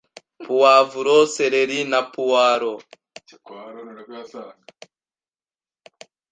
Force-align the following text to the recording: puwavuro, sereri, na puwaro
puwavuro, 0.43 1.15
sereri, 1.33 1.79
na 1.91 1.99
puwaro 2.13 2.73